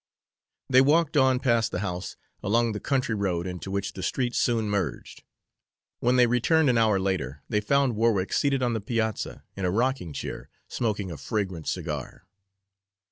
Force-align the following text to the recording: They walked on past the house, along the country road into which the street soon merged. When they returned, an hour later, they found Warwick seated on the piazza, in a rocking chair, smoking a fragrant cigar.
They 0.67 0.81
walked 0.81 1.15
on 1.15 1.39
past 1.39 1.71
the 1.71 1.81
house, 1.81 2.17
along 2.41 2.71
the 2.71 2.79
country 2.79 3.13
road 3.13 3.45
into 3.45 3.69
which 3.69 3.93
the 3.93 4.01
street 4.01 4.33
soon 4.33 4.67
merged. 4.67 5.21
When 5.99 6.15
they 6.15 6.25
returned, 6.25 6.71
an 6.71 6.77
hour 6.79 6.99
later, 6.99 7.43
they 7.49 7.61
found 7.61 7.95
Warwick 7.95 8.33
seated 8.33 8.63
on 8.63 8.73
the 8.73 8.81
piazza, 8.81 9.43
in 9.55 9.63
a 9.63 9.69
rocking 9.69 10.11
chair, 10.11 10.49
smoking 10.67 11.11
a 11.11 11.17
fragrant 11.17 11.67
cigar. 11.67 12.25